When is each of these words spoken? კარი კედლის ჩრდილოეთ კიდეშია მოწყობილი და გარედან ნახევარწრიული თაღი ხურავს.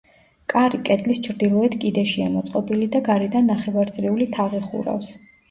კარი 0.51 0.77
კედლის 0.87 1.19
ჩრდილოეთ 1.27 1.77
კიდეშია 1.83 2.31
მოწყობილი 2.37 2.89
და 2.97 3.03
გარედან 3.11 3.49
ნახევარწრიული 3.55 4.31
თაღი 4.41 4.65
ხურავს. 4.73 5.15